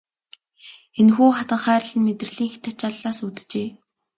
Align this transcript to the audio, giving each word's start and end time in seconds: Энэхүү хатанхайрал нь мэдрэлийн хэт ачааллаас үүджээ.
Энэхүү 0.99 1.29
хатанхайрал 1.37 1.93
нь 1.97 2.05
мэдрэлийн 2.05 2.51
хэт 2.51 2.65
ачааллаас 2.71 3.19
үүджээ. 3.25 3.67